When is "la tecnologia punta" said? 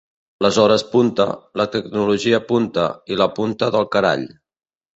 1.61-2.89